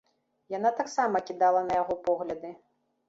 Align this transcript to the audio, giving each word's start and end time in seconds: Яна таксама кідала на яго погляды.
Яна 0.57 0.71
таксама 0.79 1.21
кідала 1.27 1.61
на 1.67 1.73
яго 1.81 2.01
погляды. 2.09 2.51